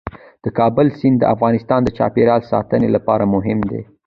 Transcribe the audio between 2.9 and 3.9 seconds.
لپاره مهم دي.